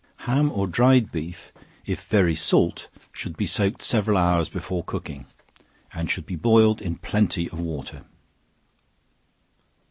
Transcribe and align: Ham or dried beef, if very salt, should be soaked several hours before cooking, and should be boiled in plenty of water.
Ham 0.25 0.51
or 0.51 0.65
dried 0.65 1.11
beef, 1.11 1.51
if 1.85 2.05
very 2.05 2.33
salt, 2.33 2.87
should 3.13 3.37
be 3.37 3.45
soaked 3.45 3.83
several 3.83 4.17
hours 4.17 4.49
before 4.49 4.83
cooking, 4.83 5.27
and 5.93 6.09
should 6.09 6.25
be 6.25 6.35
boiled 6.35 6.81
in 6.81 6.95
plenty 6.95 7.47
of 7.51 7.59
water. 7.59 8.03